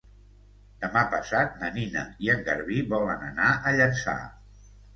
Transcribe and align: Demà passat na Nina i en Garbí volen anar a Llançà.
Demà 0.85 1.03
passat 1.11 1.59
na 1.59 1.69
Nina 1.75 2.07
i 2.27 2.33
en 2.37 2.43
Garbí 2.49 2.81
volen 2.97 3.25
anar 3.29 3.53
a 3.59 3.77
Llançà. 3.79 4.21